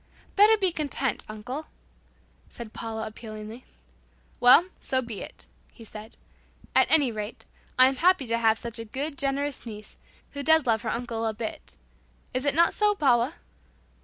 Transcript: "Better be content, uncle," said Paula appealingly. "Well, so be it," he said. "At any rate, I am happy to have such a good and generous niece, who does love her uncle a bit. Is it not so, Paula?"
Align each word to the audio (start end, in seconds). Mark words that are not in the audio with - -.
"Better 0.35 0.57
be 0.57 0.71
content, 0.71 1.23
uncle," 1.29 1.67
said 2.49 2.73
Paula 2.73 3.05
appealingly. 3.05 3.65
"Well, 4.39 4.69
so 4.79 4.99
be 4.99 5.21
it," 5.21 5.45
he 5.71 5.83
said. 5.85 6.17
"At 6.73 6.89
any 6.89 7.11
rate, 7.11 7.45
I 7.77 7.87
am 7.87 7.97
happy 7.97 8.25
to 8.25 8.39
have 8.39 8.57
such 8.57 8.79
a 8.79 8.85
good 8.85 9.09
and 9.09 9.17
generous 9.19 9.63
niece, 9.63 9.97
who 10.31 10.41
does 10.41 10.65
love 10.65 10.81
her 10.81 10.89
uncle 10.89 11.23
a 11.27 11.35
bit. 11.35 11.75
Is 12.33 12.45
it 12.45 12.55
not 12.55 12.73
so, 12.73 12.95
Paula?" 12.95 13.35